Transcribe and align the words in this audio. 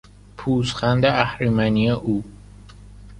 پوزخند 0.37 1.05
اهریمنی 1.05 1.89
او 1.89 2.23